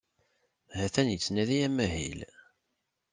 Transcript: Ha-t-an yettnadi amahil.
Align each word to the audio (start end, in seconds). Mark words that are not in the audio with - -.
Ha-t-an 0.77 1.07
yettnadi 1.11 1.57
amahil. 1.67 2.19